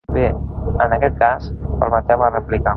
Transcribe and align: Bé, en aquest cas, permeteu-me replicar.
Bé, 0.13 0.23
en 0.85 0.95
aquest 0.97 1.19
cas, 1.21 1.51
permeteu-me 1.83 2.35
replicar. 2.39 2.69